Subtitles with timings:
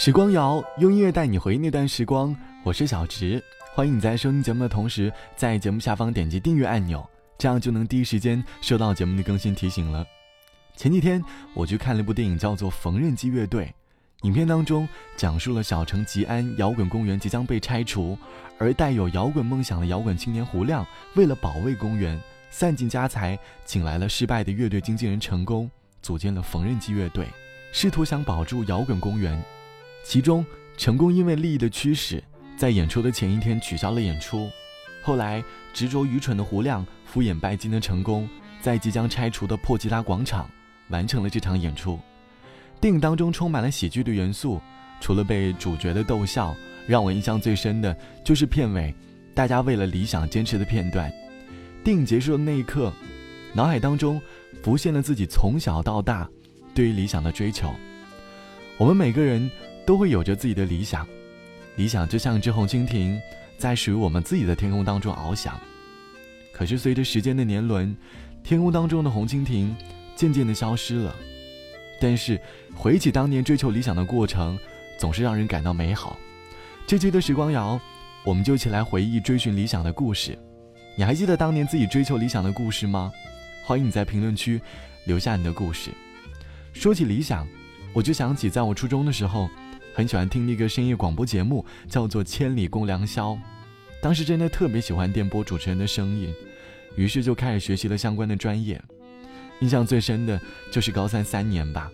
[0.00, 2.32] 时光谣用音乐带你回忆那段时光，
[2.62, 3.42] 我是小植，
[3.74, 7.04] 欢迎你在收听节目的同时，在节目下方点击订阅按钮，
[7.36, 10.06] 这样就能第一时间收到节目的更新提醒了。
[10.76, 11.20] 前几天
[11.52, 13.64] 我去看了一部电影，叫做《缝纫机乐队》，
[14.24, 18.16] 影片当中讲述了小城吉安摇滚公园即将被拆除，
[18.56, 20.86] 而带有摇滚梦想的摇滚青年胡亮，
[21.16, 22.16] 为了保卫公园，
[22.52, 25.68] 散尽家财，请来了失败的乐队经纪人成功，
[26.02, 27.26] 组建了缝纫机乐队，
[27.72, 29.36] 试图想保住摇滚公园。
[30.08, 30.42] 其中，
[30.74, 32.24] 成功因为利益的驱使，
[32.56, 34.48] 在演出的前一天取消了演出。
[35.02, 35.44] 后来，
[35.74, 38.26] 执着愚蠢的胡亮敷衍拜金的成功，
[38.62, 40.48] 在即将拆除的破吉他广场
[40.88, 42.00] 完成了这场演出。
[42.80, 44.58] 电影当中充满了喜剧的元素，
[44.98, 46.56] 除了被主角的逗笑，
[46.86, 48.94] 让我印象最深的就是片尾，
[49.34, 51.12] 大家为了理想坚持的片段。
[51.84, 52.90] 电影结束的那一刻，
[53.52, 54.18] 脑海当中
[54.62, 56.26] 浮现了自己从小到大
[56.74, 57.70] 对于理想的追求。
[58.78, 59.50] 我们每个人。
[59.88, 61.08] 都会有着自己的理想，
[61.76, 63.18] 理想就像一只红蜻蜓，
[63.56, 65.58] 在属于我们自己的天空当中翱翔。
[66.52, 67.96] 可是随着时间的年轮，
[68.44, 69.74] 天空当中的红蜻蜓
[70.14, 71.16] 渐渐的消失了。
[72.02, 72.38] 但是
[72.76, 74.58] 回忆起当年追求理想的过程，
[74.98, 76.18] 总是让人感到美好。
[76.86, 77.80] 这期的时光谣，
[78.26, 80.38] 我们就一起来回忆追寻理想的故事。
[80.98, 83.10] 你还记得当年自己追求理想的故事吗？
[83.64, 84.60] 欢迎你在评论区
[85.06, 85.90] 留下你的故事。
[86.74, 87.48] 说起理想，
[87.94, 89.48] 我就想起在我初中的时候。
[89.98, 93.32] 很喜欢听那个深夜广播节目，叫做《千里共良宵》。
[94.00, 96.32] 当时真的特别喜欢电波主持人的声音，
[96.94, 98.80] 于是就开始学习了相关的专业。
[99.58, 101.90] 印象最深的就是高三三年吧，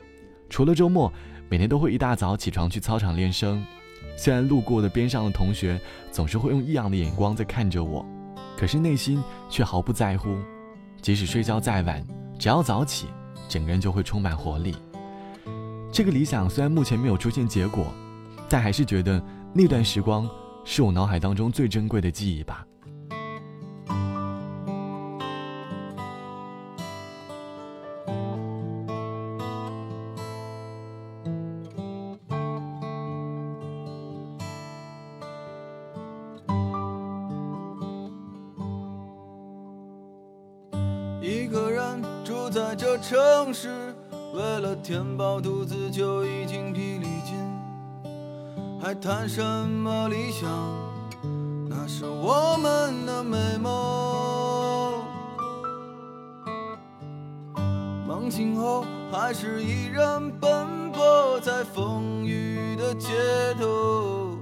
[0.50, 1.10] 除了周末，
[1.48, 3.64] 每天都会一大早起床去操场练声。
[4.18, 5.80] 虽然路过的边上的同学
[6.12, 8.04] 总是会用异样的眼光在看着我，
[8.54, 10.36] 可是内心却毫不在乎。
[11.00, 12.06] 即使睡觉再晚，
[12.38, 13.06] 只要早起，
[13.48, 14.74] 整个人就会充满活力。
[15.94, 17.86] 这个理想虽然目前没有出现结果，
[18.48, 20.28] 但还是觉得那段时光
[20.64, 22.66] 是我脑海当中最珍贵的记忆吧。
[41.22, 43.94] 一个人住在这城市。
[44.34, 47.36] 为了填饱肚子就已经疲力尽，
[48.82, 50.50] 还谈什么理想？
[51.70, 55.04] 那是我们的美梦。
[58.08, 63.12] 梦醒后还是一人奔波在风雨的街
[63.60, 64.36] 头，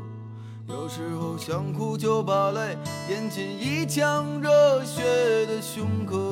[0.69, 2.79] 有时候想哭就把泪
[3.11, 6.32] 咽进一腔热血的胸口。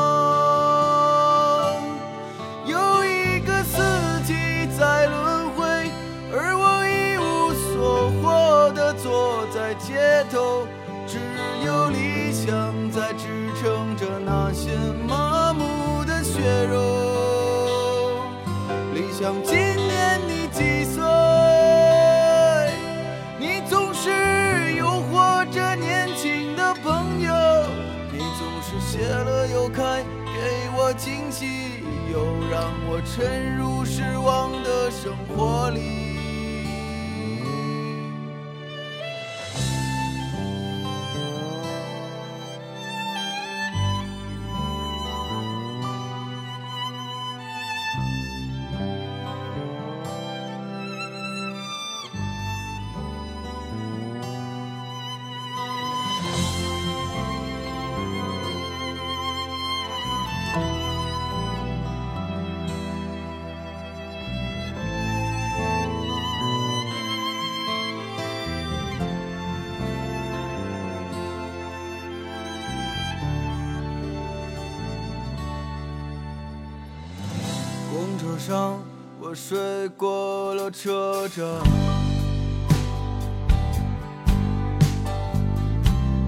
[78.37, 78.79] 上，
[79.19, 81.45] 我睡过了车站，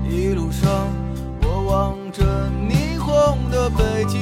[0.10, 0.70] 一路上
[1.42, 4.20] 我望着霓虹的北京。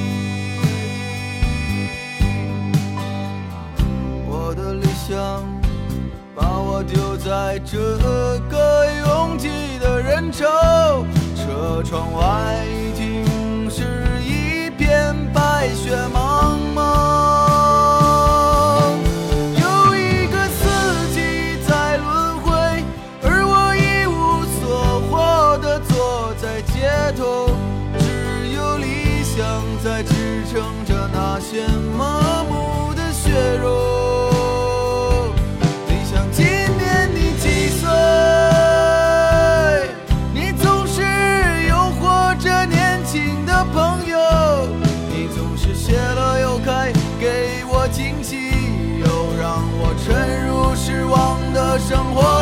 [4.26, 5.42] 我的理想，
[6.34, 7.78] 把我丢在这
[8.50, 9.48] 个拥挤
[9.78, 10.46] 的人潮，
[11.36, 12.64] 车窗外
[51.12, 52.41] 望的生活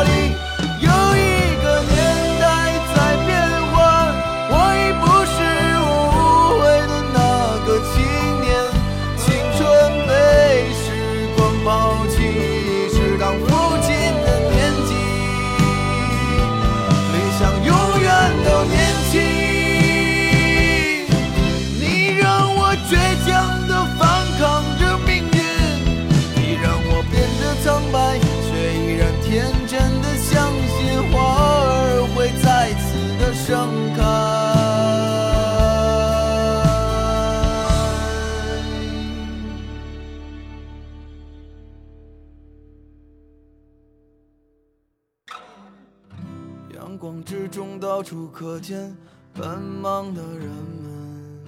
[47.51, 48.95] 中，到处可见
[49.33, 51.43] 奔忙的人们，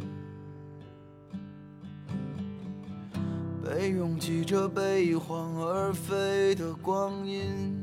[3.64, 7.74] 被拥挤着被一晃而飞的光阴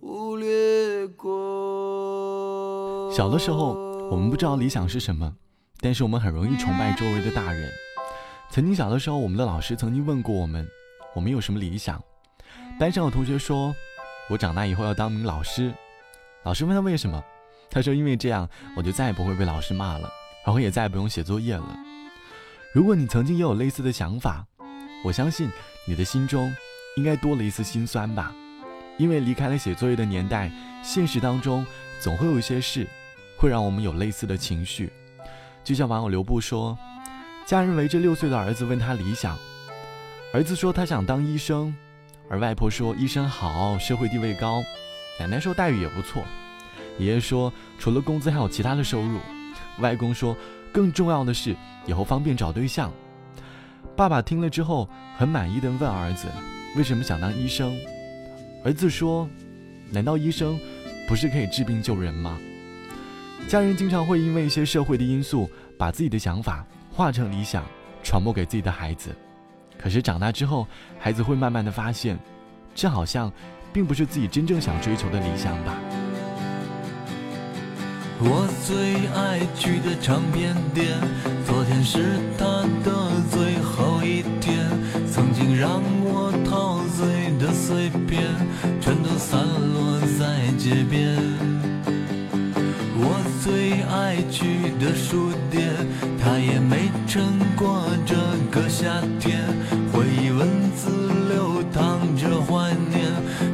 [0.00, 1.30] 忽略过。
[3.12, 3.74] 小的时候，
[4.10, 5.36] 我们不知道理想是什么，
[5.80, 7.70] 但是我们很容易崇拜周围的大人。
[8.50, 10.66] 曾经小的时候，我们的老师曾经问过我们，
[11.14, 12.02] 我们有什么理想？
[12.80, 13.72] 班上有同学说，
[14.32, 15.70] 我长大以后要当名老师。
[16.44, 17.22] 老师问他为什么，
[17.70, 20.10] 他说因为这样我就再也不会被老师骂了，
[20.42, 21.76] 然后也再也不用写作业了。
[22.72, 24.42] 如果你曾经也有类似的想法，
[25.04, 25.50] 我相信
[25.86, 26.50] 你的心中
[26.96, 28.34] 应该多了一丝心酸吧，
[28.96, 30.50] 因为离开了写作业的年代，
[30.82, 31.66] 现实当中
[32.00, 32.88] 总会有一些事，
[33.36, 34.90] 会让我们有类似的情绪。
[35.62, 36.76] 就像网友刘布说，
[37.44, 39.36] 家人围着六岁的儿子问他理想，
[40.32, 41.76] 儿子说他想当医生，
[42.32, 44.64] 而外婆说医生好，社会地位高，
[45.20, 46.24] 奶奶说待遇也不错，
[46.98, 49.18] 爷爷说除了工资还有其他的收入，
[49.80, 50.34] 外公说
[50.72, 52.90] 更重要的是以后方便找对象。
[53.94, 54.88] 爸爸听了之后
[55.18, 56.26] 很满意的问儿子
[56.74, 57.78] 为什么想当医生，
[58.64, 59.28] 儿子说，
[59.90, 60.58] 难道医生
[61.06, 62.40] 不是可以治病救人吗？
[63.46, 67.62] 家人经常会因为一些社会的因素，把自己的想法化成理想，
[68.02, 69.14] 传播给自己的孩子。
[69.82, 70.66] 可是长大之后，
[70.98, 72.16] 孩子会慢慢的发现，
[72.72, 73.32] 这好像
[73.72, 75.76] 并不是自己真正想追求的理想吧。
[78.24, 80.86] 我最爱去的唱片店，
[81.44, 82.44] 昨天是他
[82.84, 84.70] 的最后一天。
[85.10, 88.22] 曾经让我陶醉的碎片，
[88.80, 89.42] 全都散
[89.74, 91.18] 落在街边。
[92.94, 95.68] 我最爱去的书店，
[96.22, 98.14] 它也没撑过这
[98.52, 99.42] 个夏天。
[100.02, 100.90] 回忆文字
[101.28, 103.06] 流淌着怀念，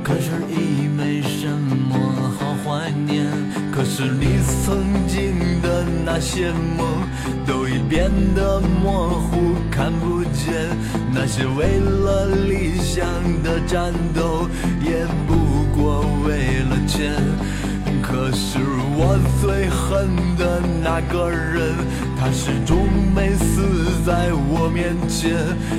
[0.03, 1.95] 可是已没什么
[2.39, 3.27] 好怀念。
[3.71, 6.87] 可是你曾经的那些梦，
[7.47, 10.55] 都已变得模糊，看不见。
[11.13, 13.05] 那些为了理想
[13.43, 14.49] 的战斗，
[14.83, 17.13] 也不过为了钱。
[18.01, 18.59] 可是
[18.97, 21.75] 我最恨的那个人，
[22.21, 22.77] 他始终
[23.15, 25.37] 没死在我面前，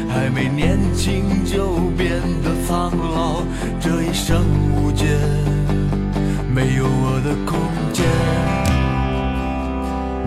[0.08, 3.44] 还没年轻就变得苍老，
[3.80, 4.42] 这一生
[4.74, 5.06] 无解，
[6.56, 7.60] 没有我的空
[7.92, 8.06] 间，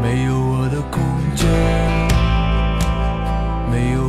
[0.02, 1.00] 没有我的空
[1.34, 1.48] 间，
[3.70, 4.02] 没有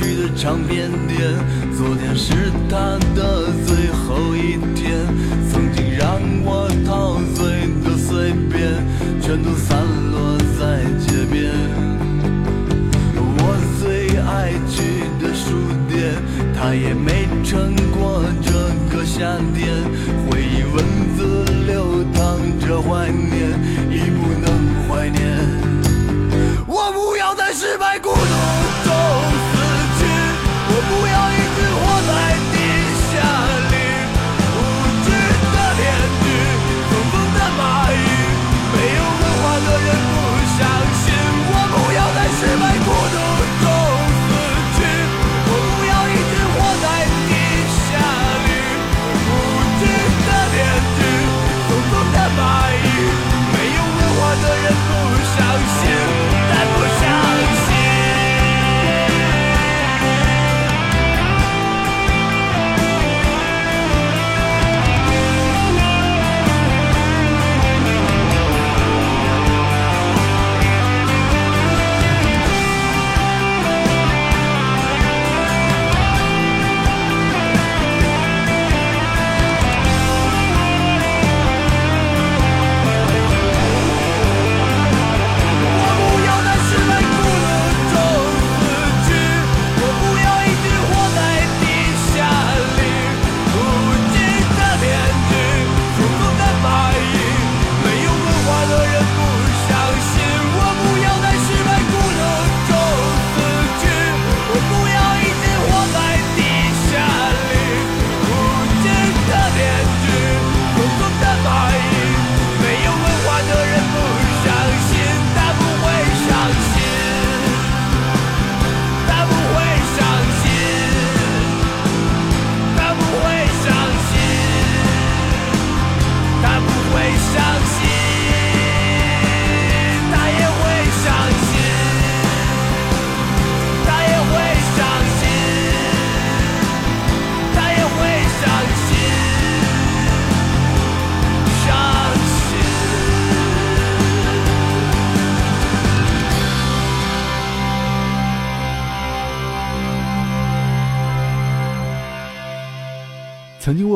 [0.00, 1.20] 去的唱片店，
[1.76, 2.32] 昨天是
[2.70, 5.06] 他的最后一天。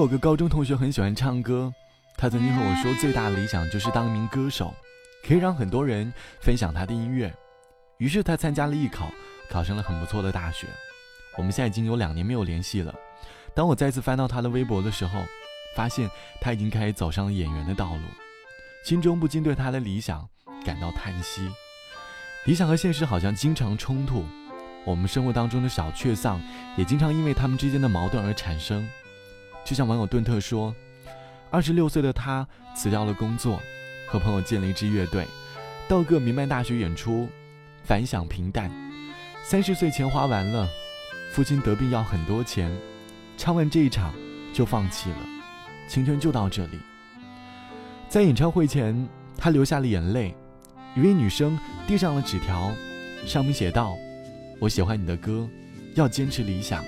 [0.05, 1.73] 有个高中同学很喜欢唱歌，
[2.19, 4.75] 他曾经和我说，最大的理想就是当一名歌手，
[5.27, 7.35] 可以让很多人分享他的音乐。
[7.97, 9.11] 于是他参加了艺考，
[9.49, 10.67] 考上了很不错的大学。
[11.39, 12.95] 我们现在已经有两年没有联系了。
[13.55, 15.25] 当我再次翻到他的微博的时候，
[15.75, 16.07] 发现
[16.39, 18.03] 他已经开始走上了演员的道路，
[18.85, 20.29] 心中不禁对他的理想
[20.67, 21.51] 感到叹息。
[22.45, 24.23] 理想和现实好像经常冲突，
[24.85, 26.39] 我们生活当中的小确丧
[26.77, 28.87] 也经常因为他们之间的矛盾而产生。
[29.65, 30.75] 就像网友顿特说，
[31.51, 33.59] 二十六岁的他辞掉了工作，
[34.07, 35.27] 和朋友建了一支乐队，
[35.89, 37.29] 到各民办大学演出，
[37.83, 38.71] 反响平淡。
[39.43, 40.69] 三十岁钱花完了，
[41.33, 42.71] 父亲得病要很多钱，
[43.37, 44.15] 唱完这一场
[44.53, 45.19] 就放弃了，
[45.89, 46.79] 青春就到这里。
[48.09, 50.35] 在演唱会前，他流下了眼泪，
[50.95, 52.71] 一位女生递上了纸条，
[53.27, 53.97] 上面写道
[54.61, 55.49] ：“我喜欢你的歌，
[55.95, 56.85] 要坚持理想。”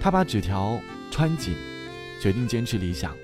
[0.00, 0.78] 他把纸条
[1.10, 1.54] 穿紧，
[2.20, 3.16] 决定坚持理想。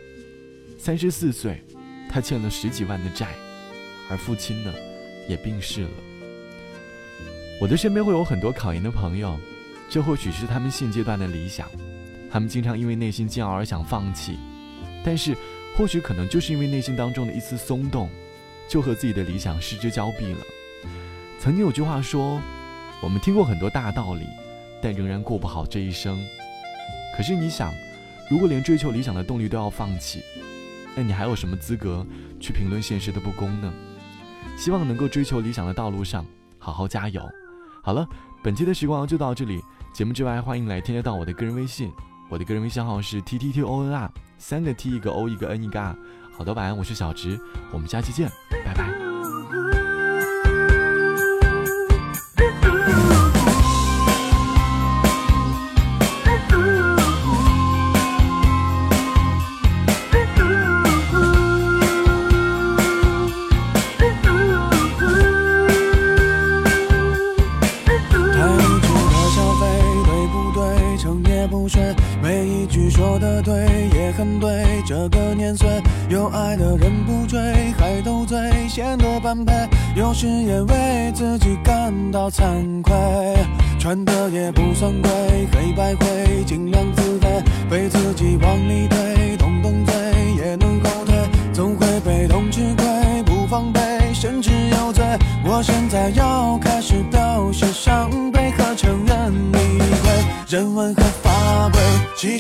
[0.79, 1.63] 三十四岁，
[2.09, 3.29] 他欠了十几万的债，
[4.11, 4.73] 而父亲呢，
[5.29, 5.91] 也病逝了。
[7.61, 9.39] 我的身边会有很多考研的朋友，
[9.89, 11.71] 这或许是他们现阶段的理想。
[12.31, 14.39] 他们经常因为内心煎熬而想放弃，
[15.05, 15.37] 但是
[15.77, 18.09] 或许可能就是因为内心当中的一丝松动，
[18.69, 20.41] 就和自己的理想失之交臂了。
[21.39, 22.41] 曾经有句话说
[23.03, 24.27] ：“我们听过很多大道理，
[24.81, 26.19] 但仍然过不好这一生。”
[27.17, 27.73] 可是你想，
[28.31, 30.23] 如果连追求理想的动力都要放弃，
[30.97, 32.07] 那你还有什么资格
[32.41, 33.73] 去评论现实的不公呢？
[34.57, 36.25] 希望能够追求理想的道路上
[36.59, 37.23] 好好加油。
[37.83, 38.07] 好了，
[38.43, 39.61] 本期的时光就到这里。
[39.93, 41.91] 节目之外，欢迎来添加到我的个人微信，
[42.31, 45.95] 我的个人微信号是 t t t o n r，三个 t 一个 o 一个 n 一个 r。
[46.37, 47.39] 好的，晚安，我是小直，
[47.73, 48.31] 我们下期见，
[48.65, 49.02] 拜拜。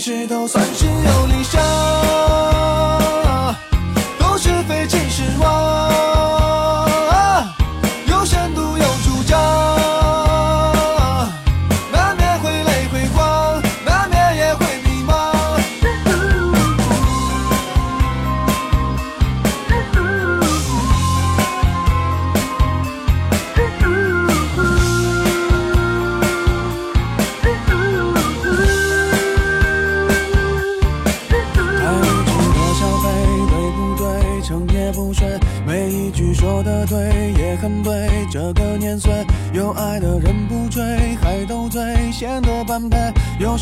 [0.02, 2.01] 一切都算是有理想。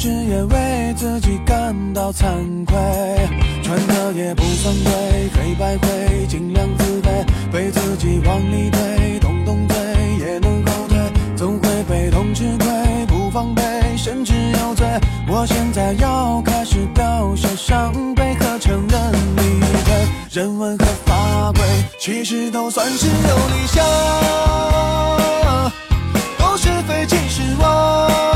[0.03, 2.25] 是也为自己感到惭
[2.65, 2.75] 愧，
[3.63, 7.09] 穿的也不算贵，黑白灰尽量自卑，
[7.53, 9.77] 被自己往里推，动动嘴
[10.21, 10.99] 也能后退，
[11.37, 13.63] 总会被动吃亏，不防备
[13.95, 14.87] 甚至有罪。
[15.29, 21.63] 我现在要开始凋谢伤悲和承认你的，人文和法规
[21.99, 23.85] 其实都算是有理想，
[26.39, 28.30] 都是非其是我。